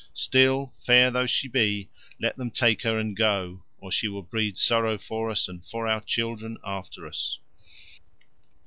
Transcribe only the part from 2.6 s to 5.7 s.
her and go, or she will breed sorrow for us and